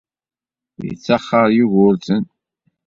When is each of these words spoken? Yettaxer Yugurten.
Yettaxer 0.87 1.47
Yugurten. 1.57 2.23